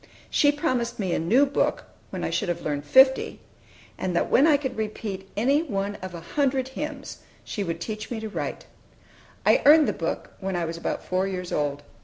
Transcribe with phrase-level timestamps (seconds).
[0.31, 3.39] She promised me a new book, when I should have learned fifty;
[3.99, 8.09] and that when I could repeat any one of a hundred hymns, she would teach
[8.09, 8.65] me to write.
[9.45, 11.83] I earned the book when I was about four years old.